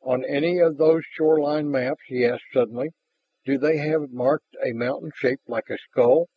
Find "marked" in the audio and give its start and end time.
4.12-4.56